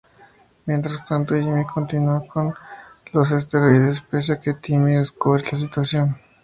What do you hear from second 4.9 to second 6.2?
descubre la situación.